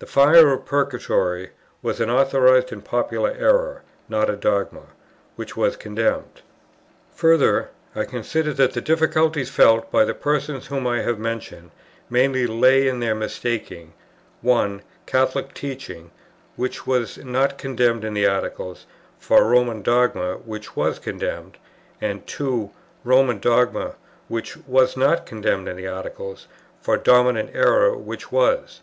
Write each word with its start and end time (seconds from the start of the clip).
The 0.00 0.06
fire 0.06 0.50
of 0.52 0.66
Purgatory 0.66 1.50
was 1.80 2.00
an 2.00 2.10
authorized 2.10 2.72
and 2.72 2.84
popular 2.84 3.30
error, 3.38 3.82
not 4.08 4.28
a 4.28 4.34
dogma, 4.34 4.82
which 5.36 5.56
was 5.56 5.76
condemned. 5.76 6.42
Further, 7.14 7.68
I 7.94 8.02
considered 8.04 8.56
that 8.56 8.72
the 8.72 8.80
difficulties, 8.80 9.48
felt 9.48 9.88
by 9.92 10.04
the 10.04 10.12
persons 10.12 10.66
whom 10.66 10.88
I 10.88 11.02
have 11.02 11.20
mentioned, 11.20 11.70
mainly 12.08 12.48
lay 12.48 12.88
in 12.88 12.98
their 12.98 13.14
mistaking, 13.14 13.92
1, 14.42 14.82
Catholic 15.06 15.54
teaching, 15.54 16.10
which 16.56 16.84
was 16.84 17.18
not 17.18 17.56
condemned 17.56 18.02
in 18.02 18.14
the 18.14 18.26
Articles, 18.26 18.86
for 19.20 19.44
Roman 19.44 19.82
dogma 19.82 20.38
which 20.38 20.74
was 20.74 20.98
condemned; 20.98 21.58
and 22.00 22.26
2, 22.26 22.72
Roman 23.04 23.38
dogma, 23.38 23.94
which 24.26 24.56
was 24.66 24.96
not 24.96 25.26
condemned 25.26 25.68
in 25.68 25.76
the 25.76 25.86
Articles, 25.86 26.48
for 26.82 26.96
dominant 26.96 27.50
error 27.54 27.96
which 27.96 28.32
was. 28.32 28.80